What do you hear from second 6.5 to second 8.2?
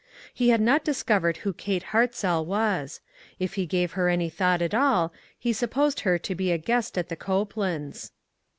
a guest at the Copelands.